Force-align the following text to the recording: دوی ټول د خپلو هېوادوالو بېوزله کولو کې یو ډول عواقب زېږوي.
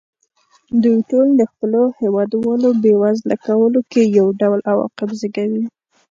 دوی 0.83 0.99
ټول 1.09 1.27
د 1.35 1.41
خپلو 1.51 1.81
هېوادوالو 2.01 2.69
بېوزله 2.83 3.35
کولو 3.45 3.79
کې 3.91 4.01
یو 4.17 4.27
ډول 4.41 4.59
عواقب 4.71 5.09
زېږوي. 5.19 5.63